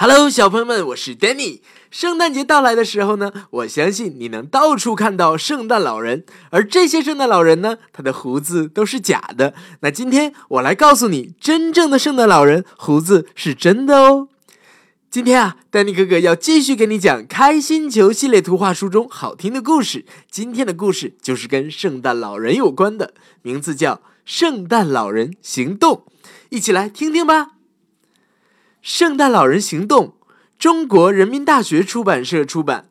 [0.00, 1.58] Hello，小朋友们，我是 Danny。
[1.90, 9.54] 圣诞节到来的时候呢，我相信你能到处看到圣诞老人，而这些圣诞老人呢，他的胡子都是假的。
[9.80, 14.28] 那今天我来告诉你，真正的圣诞老人胡子是真的哦。
[15.10, 20.04] 今天啊，丹尼哥哥要继续给你讲《开心球》系列图画书中好听的故事。
[20.30, 23.94] 今天的故事就是跟圣诞老人有关的，名字叫
[24.24, 26.04] 《圣诞老人行动》，
[26.50, 27.57] 一起来听听吧。
[28.88, 30.14] 圣诞老人行动，
[30.58, 32.88] 中国人民大学出版社出版。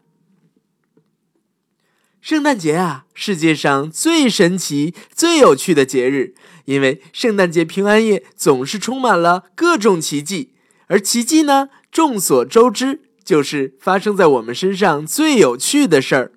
[2.22, 10.54] 圣诞节啊，世界上最神奇、最有趣的节日，因为圣诞节平安夜总是充满了各种奇迹，
[10.86, 16.32] 而奇迹呢，众所周知，就是发生在我们身上最有趣的事儿。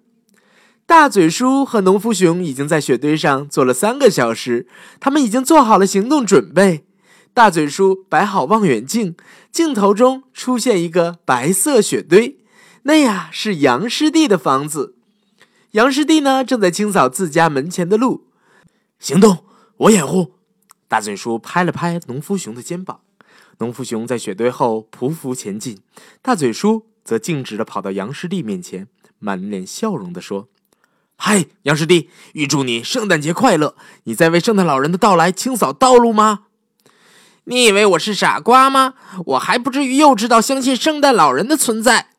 [0.87, 4.67] 大嘴叔和农夫熊已经在雪堆上坐了三个小时，
[4.99, 6.87] 他们已经做好了行动准备。
[7.33, 9.15] 大嘴叔摆好望远镜，
[9.51, 12.39] 镜头中出现一个白色雪堆，
[12.83, 14.97] 那呀是杨师弟的房子。
[15.73, 18.27] 杨师弟呢正在清扫自家门前的路。
[18.99, 19.45] 行动，
[19.77, 20.35] 我掩护。
[20.89, 23.01] 大嘴叔拍了拍农夫熊的肩膀，
[23.59, 25.79] 农夫熊在雪堆后匍匐前进，
[26.21, 28.89] 大嘴叔则径直的跑到杨师弟面前，
[29.21, 30.49] 满脸笑容的说
[31.17, 33.77] ：“嗨，杨师弟，预祝你圣诞节快乐！
[34.05, 36.47] 你在为圣诞老人的到来清扫道路吗？”
[37.45, 38.95] 你以为我是傻瓜吗？
[39.27, 42.11] 我还不至于幼稚到相信圣诞老人的存在。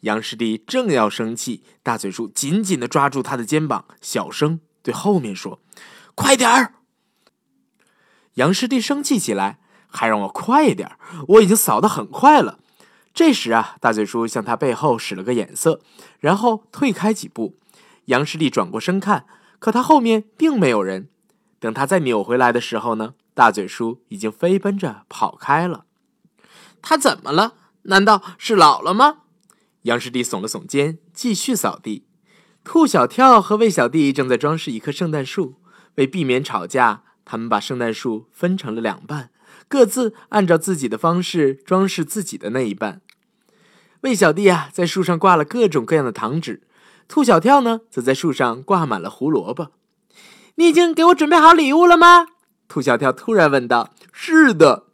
[0.00, 5.60] 杨师弟正要生气，大嘴叔紧紧的抓住他的肩膀，小声对后面说
[6.14, 6.74] ：“快点儿！”
[8.34, 10.98] 杨师弟生气起来，还让我快一点儿，
[11.28, 12.58] 我已经扫得很快了。
[13.14, 15.80] 这时啊，大嘴叔向他背后使了个眼色，
[16.18, 17.56] 然后退开几步。
[18.06, 19.24] 杨师弟转过身看，
[19.58, 21.08] 可他后面并没有人。
[21.60, 23.14] 等他再扭回来的时候呢？
[23.34, 25.84] 大嘴叔已经飞奔着跑开了，
[26.80, 27.54] 他怎么了？
[27.82, 29.18] 难道是老了吗？
[29.82, 32.06] 杨师弟耸了耸肩，继续扫地。
[32.62, 35.56] 兔小跳和魏小弟正在装饰一棵圣诞树，
[35.96, 39.30] 为避免吵架，他们把圣诞树分成了两半，
[39.68, 43.02] 各自按照自己的方式装饰自己的那一半。
[44.00, 46.60] 魏小弟啊，在树上挂了各种各样的糖纸；
[47.08, 49.72] 兔小跳呢，则在树上挂满了胡萝卜。
[50.54, 52.28] 你已经给我准备好礼物了吗？
[52.74, 54.86] 兔小跳突然问道：“是的。”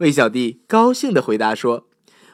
[0.00, 1.86] 魏小弟高兴的回答说：“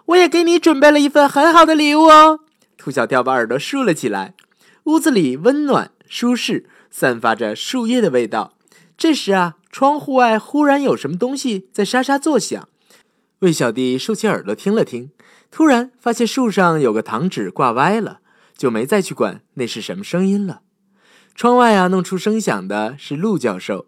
[0.06, 2.38] 我也给你准备了一份很好的礼物哦。”
[2.78, 4.36] 兔小跳把耳朵竖了起来。
[4.84, 8.54] 屋子里温暖舒适，散发着树叶的味道。
[8.96, 12.68] 这时啊，窗户外忽然有什么东西在沙沙作响。
[13.40, 15.10] 魏小弟竖起耳朵听了听，
[15.50, 18.20] 突然发现树上有个糖纸挂歪了，
[18.56, 20.60] 就没再去管那是什么声音了。
[21.34, 23.86] 窗外啊，弄出声响的是陆教授。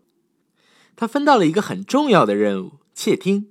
[0.96, 3.48] 他分到了一个很重要的任务——窃听。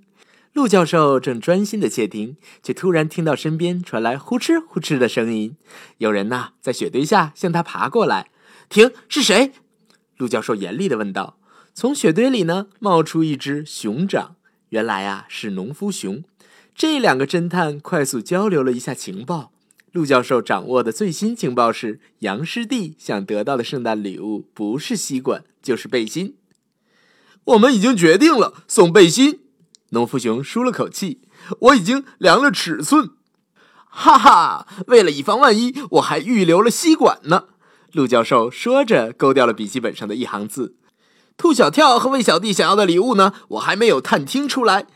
[0.53, 5.57] 陆教授正专心的窃听，却突然听到身边传来呼哧呼哧的声音。
[5.97, 8.29] 有人呐，在雪堆下向他爬过来。
[8.69, 8.91] 停！
[9.09, 9.51] 是谁？
[10.17, 11.37] 陆教授严厉的问道。
[11.73, 14.35] 从雪堆里呢，冒出一只熊掌。
[14.69, 16.23] 原来啊，是农夫熊。
[16.75, 19.51] 这两个侦探快速交流了一下情报。
[19.91, 26.35] 陆教授掌握的最新情报是：杨师弟想得到的圣诞礼物不是吸管，就是背心。
[27.45, 29.41] 我们已经决定了送背心。
[29.89, 31.21] 农夫熊舒了口气，
[31.59, 33.11] 我已经量了尺寸。
[33.87, 37.45] 哈哈，为了以防万一，我还预留了吸管呢。
[37.91, 40.75] 陆教授说着，勾掉了笔记本上的一行字。
[41.37, 43.33] 兔小跳和魏小弟想要的礼物呢？
[43.49, 44.87] 我还没有探听出来。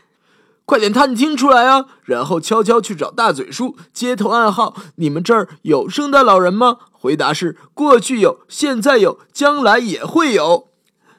[0.64, 1.86] 快点探听出来啊！
[2.04, 3.76] 然后悄悄去找大嘴叔。
[3.92, 6.78] 接头暗号：你们这儿有圣诞老人吗？
[6.92, 10.68] 回答是：过去有，现在有，将来也会有。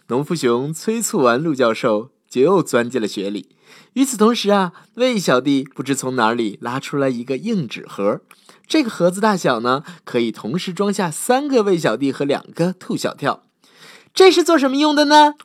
[0.10, 3.50] 农夫熊催促完陆教授，就又钻进了雪里。
[3.94, 8.22] 与此同时啊，魏小弟不知从哪里拉出来一个硬纸盒。
[8.68, 13.44] 这个盒子大小呢，可以同时装下三个魏小弟和两个兔小跳。
[14.12, 15.36] 这是做什么用的呢？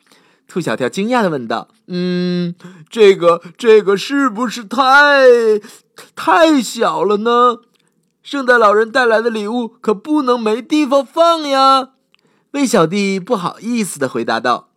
[0.48, 2.54] 兔小跳惊讶的问道：“嗯，
[2.88, 5.26] 这个这个是不是太
[6.16, 7.58] 太小了呢？
[8.22, 11.90] 圣诞老人带来的礼物可不能没地方放呀。”
[12.55, 14.69] 魏小弟不好意思的回答道：“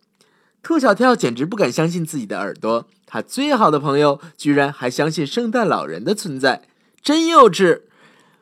[0.64, 6.62] 兔小跳简直不敢相信自己的耳朵，他最好的朋友居然还相信圣诞老人的存在，
[7.00, 7.82] 真幼稚！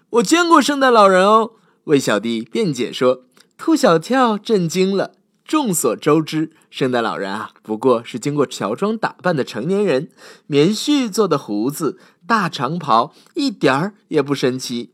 [0.09, 1.51] 我见过圣诞老人哦。”
[1.85, 3.25] 魏小弟辩解说。
[3.59, 5.13] 兔小跳震惊了。
[5.45, 10.09] 众所周知，圣诞老人啊，不过是经过乔装打扮的成年人，
[10.47, 14.93] 棉絮做的胡子，大长袍，一点儿也不神奇。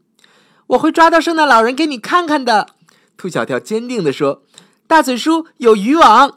[0.67, 2.71] 我会抓到圣诞老人给你看看的。
[3.17, 4.43] 兔小跳坚定地说
[4.87, 6.37] ：“大嘴叔有渔网。”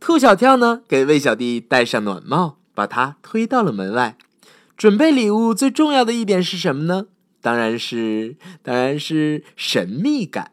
[0.00, 4.16] 兔小跳呢，给魏小弟戴上暖帽，把他推到了门外。
[4.76, 7.06] 准备礼物最重要的一点是什么呢？
[7.42, 10.52] 当然是，当然是神秘感。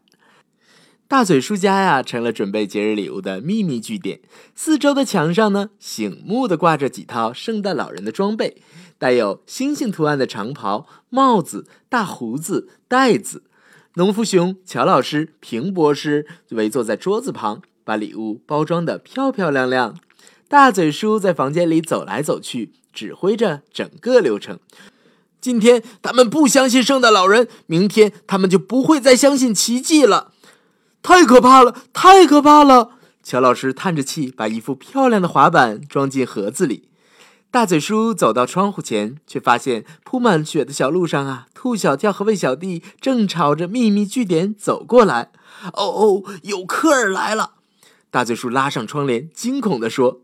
[1.08, 4.20] 大嘴叔家呀，成了准备节日礼物的秘密据点。
[4.54, 8.62] 四周的墙上呢，醒目的挂着几套圣诞老人的装备，
[8.98, 13.44] 带有星星图案的长袍、帽子、大胡子、袋子。
[13.98, 19.98] 农夫熊、乔老师、平博士围坐在桌子旁，把礼物包装的漂漂亮亮。
[20.48, 24.60] 大嘴叔在房间里走来走去，指挥着整个流程。
[25.42, 30.32] 今天他们不相信圣诞老人，明天他们就不会再相信奇迹了。
[31.02, 31.76] 太可怕了！
[31.92, 32.92] 太可怕了！
[33.24, 36.88] 乔老师叹着气，把一副漂亮的滑板装进盒子里。
[37.50, 45.32] 大嘴叔走到窗户前，却发现铺满雪的小路上啊，兔小跳和魏小弟正朝着秘密据点走过来。
[45.74, 47.54] 哦哦，有客人来了！
[48.12, 50.22] 大嘴叔拉上窗帘，惊恐地说：“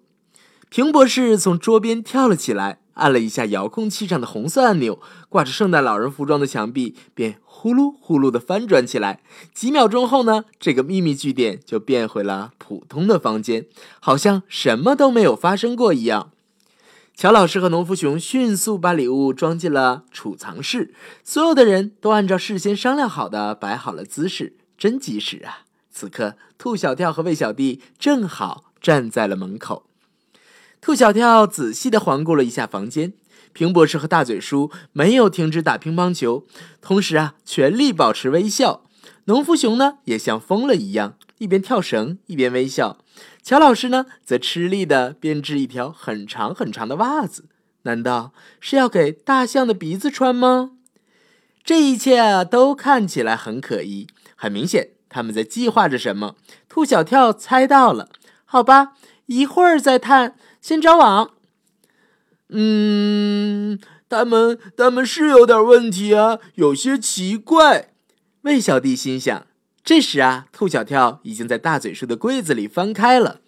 [0.70, 9.22] 平博士从桌边跳了起来。”按了一下遥控器上的红色按钮，挂着圣诞老人服装的墙壁便呼噜呼噜的翻转起来。
[9.52, 13.66] 几秒钟后呢，这个秘密据点就变回了普通的房间，
[14.00, 16.30] 好像什么都没有发生过一样。
[17.16, 20.94] 乔老师和农夫熊迅速把礼物装进了储藏室，
[21.24, 25.66] 所有的人都按照事先商量好的摆好了姿势，真及时啊！
[25.92, 29.86] 此刻，兔小跳和魏小弟正好站在了门口。
[30.82, 33.14] 兔小跳仔细的环顾了一下房间，
[33.54, 36.46] 平博士和大嘴叔没有停止打乒乓球，
[36.82, 38.82] 同时啊，全力保持微笑。
[39.26, 42.98] 农夫熊呢，也像疯了一样，一边跳绳一边微笑。
[43.42, 47.46] 乔老师呢，则吃力的编织一条很长很长的袜子，
[47.84, 50.72] 难道是要给大象的鼻子穿吗？
[51.64, 54.08] 这一切啊，都看起来很可疑。
[54.36, 56.36] 很明显，他们在计划着什么。
[56.68, 58.10] 兔小跳猜到了，
[58.46, 58.94] 好吧，
[59.28, 60.36] 一会儿再探。
[60.60, 61.32] 先找网，
[62.50, 67.90] 嗯，他们他们是有点问题啊，有些奇怪。
[68.42, 69.48] 魏小弟心想。
[69.84, 73.42] 这时啊，兔小跳已经在大嘴叔的柜子里翻开了。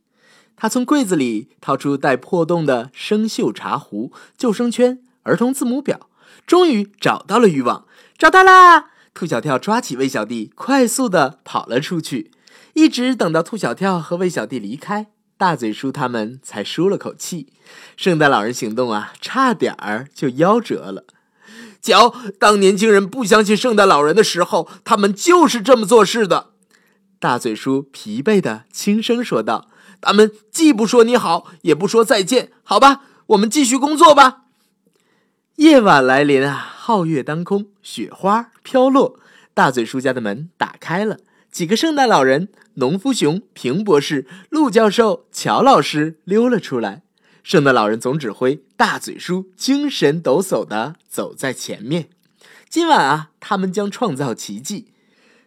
[0.58, 6.10] 他从柜子里掏出带破洞的生锈茶壶、救生圈、儿童字母表，
[6.46, 7.86] 终于找到了渔网。
[8.18, 8.92] 找到啦！
[9.14, 12.32] 兔小跳抓起魏小弟，快速的跑了出去。
[12.74, 15.08] 一直等到兔小跳和魏小弟离开。
[15.38, 17.54] 大嘴叔他们才舒了口气，
[17.98, 21.06] 圣诞老人行动啊，差点儿就夭折了。
[21.86, 26.48] 瞧，当年轻人不相信圣诞老人的时候，他们就是这么做事的。
[27.20, 29.70] 大嘴叔疲惫的轻声说道
[30.02, 32.52] ：“他们既不说你好，也不说再见。
[32.64, 34.46] 好吧，我们继续工作吧。”
[35.58, 39.20] 夜晚来临啊，皓月当空，雪花飘落。
[39.54, 41.20] 大嘴叔家的门打开了。
[41.52, 47.04] 几个圣诞老人、农夫熊、平博士、陆教授、乔老师溜了出来。
[47.46, 52.10] 圣诞老人总指挥大嘴叔精神抖擞的走在前面。
[52.68, 54.88] 今晚啊，他们将创造奇迹。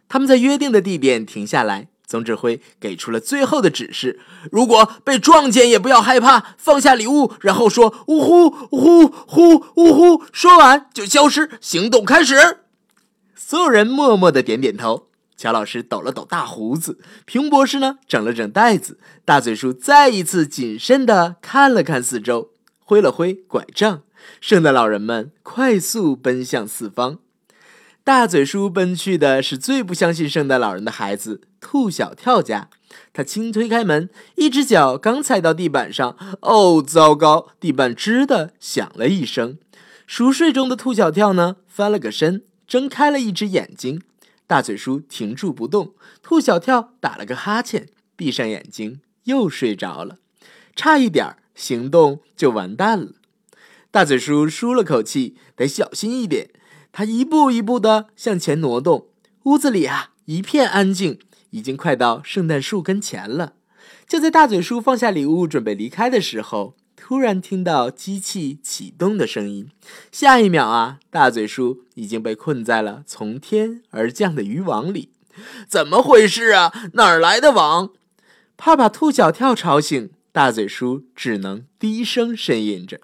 [0.08, 1.88] 他们在约定的地点停下来。
[2.06, 4.20] 总指挥给出了最后的指示：
[4.52, 11.50] 如果被撞见，也不要害怕，放下礼物，然后说“呜呼呜，呼呼，呜呼”，说完就消失。
[11.60, 12.60] 行动开始。
[13.34, 15.07] 所有人默默的点点头。
[15.38, 22.50] 乔老师抖了抖大胡子，平博士呢整了整袋子，大嘴叔再一次谨慎地看了看四周，
[22.80, 24.02] 挥了挥拐杖。
[24.40, 27.18] 圣诞老人们快速奔向四方。
[28.02, 32.68] 大嘴叔奔去的是最不相信圣诞老人的孩子兔小跳家。
[33.12, 37.48] 他轻推开门，一只脚刚踩到地板上，哦，糟糕！
[37.60, 39.58] 地板吱的响了一声。
[40.06, 44.02] 熟睡中的兔小跳呢，翻了个身，睁开了一只眼睛。
[44.48, 50.16] 大嘴叔停住不动，兔小跳打了个哈欠，闭上眼睛又睡着了，
[50.74, 53.12] 差一点行动就完蛋了。
[53.90, 56.48] 大嘴叔舒了口气，得小心一点。
[56.92, 59.08] 他一步一步的向前挪动，
[59.42, 61.18] 屋子里啊一片安静，
[61.50, 63.52] 已经快到圣诞树跟前了。
[64.08, 66.77] 就在大嘴叔放下礼物准备离开的时候。
[67.08, 69.70] 突然听到机器启动的声音，
[70.12, 75.08] 下一秒啊，大嘴叔已经被困在了从天而降的渔网里。
[75.66, 76.70] 怎么回事啊？
[76.92, 77.92] 哪儿来的网？
[78.58, 83.00] 怕把兔小跳吵醒，大嘴叔只能低声呻吟着。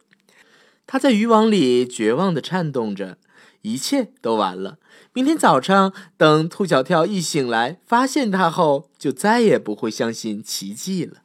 [0.86, 3.16] 他在渔网里绝望的颤动着，
[3.62, 4.76] 一切都完了。
[5.14, 11.22] 明天早上，等兔小跳一醒来，发现他后，就再也不会相信奇迹了。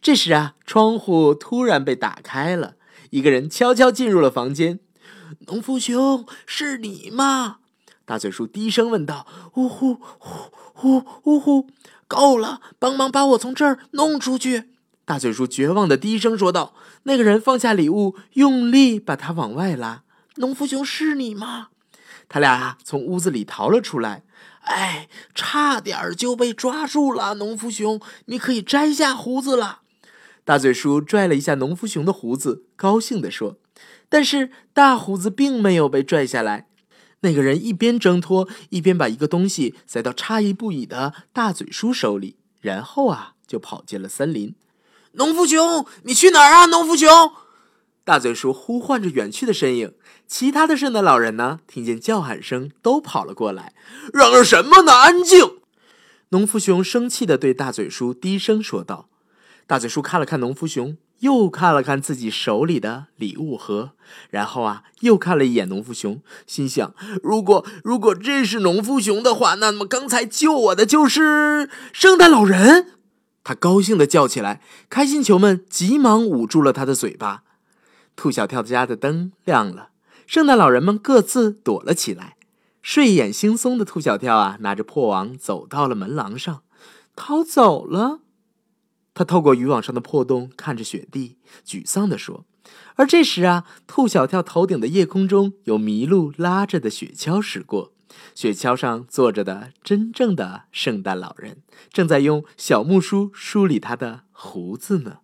[0.00, 2.76] 这时啊，窗户突然被打开了，
[3.10, 4.80] 一个人悄悄进入了房间。
[5.48, 7.58] 农夫兄，是你吗？
[8.04, 9.26] 大嘴叔低声问道。
[9.54, 11.66] 呜呼，呼呼，呜呼，
[12.06, 14.70] 够了，帮忙把我从这儿弄出去！
[15.04, 16.74] 大嘴叔绝望的低声说道。
[17.02, 20.04] 那个人放下礼物，用力把他往外拉。
[20.36, 21.68] 农夫熊是你吗？”
[22.30, 24.22] 他俩，从屋子里逃了出来。
[24.60, 27.34] 哎，差点就被抓住了！
[27.34, 29.80] 农夫熊，你可以摘下胡子了。
[30.48, 33.58] 大嘴叔拽了一下农夫熊的胡子，高兴地说
[34.08, 36.68] ：“但是大胡子并没有被拽下来。”
[37.20, 44.54] 那个人一边挣脱，一边把一个东西塞到诧异不已的大嘴叔手里，然后啊，就跑进了森林。
[45.12, 46.64] 农夫熊，你去哪儿啊？
[46.64, 47.10] 农夫熊！
[48.02, 49.92] 大嘴叔呼唤着远去的身影。
[50.26, 51.60] 其他的圣诞老人呢？
[51.66, 53.74] 听见叫喊声，都跑了过来。
[54.14, 54.94] 嚷嚷什么呢？
[54.94, 55.58] 安静！
[56.30, 59.10] 农夫熊生气的对大嘴叔低声说道。
[59.68, 63.90] 大嘴叔看了看农夫熊，又看了看自己手里的礼物盒，
[64.30, 72.92] 然后啊，又看了一眼农夫熊，心想：如果如果这是农夫熊的话，那么刚才救我的就是圣诞老人。
[73.44, 77.42] 他高兴的叫起来，开心球们急忙捂住了他的嘴巴。
[78.16, 79.90] 兔小跳家的灯亮了。
[80.26, 82.36] 圣诞老人们各自躲了起来，
[82.80, 86.62] 睡眼惺忪的兔小跳啊，拿着破网走到了门廊上，
[87.14, 88.20] 逃走了。
[89.18, 92.44] 他透过渔网上的破洞看着雪地，沮丧地说
[92.94, 97.92] ：“而这时啊，兔小跳头顶的夜空中有麋鹿拉着的雪橇驶过，
[98.36, 105.18] 雪橇上坐着的真正的圣诞老人，正在用小木梳梳理他的胡子呢。”